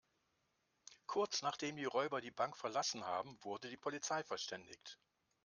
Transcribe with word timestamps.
Kurz, 1.05 1.43
nachdem 1.43 1.75
die 1.75 1.85
Räuber 1.85 2.21
die 2.21 2.31
Bank 2.31 2.57
verlassen 2.57 3.03
haben, 3.05 3.37
wurde 3.43 3.69
die 3.69 3.77
Polizei 3.77 4.23
verständigt. 4.23 4.97